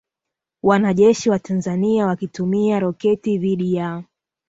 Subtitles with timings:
[0.63, 4.03] wanajeshi wa Tanzania wakitumia roketi dhidi ya